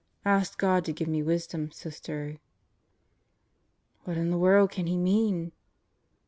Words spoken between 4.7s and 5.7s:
can he mean?"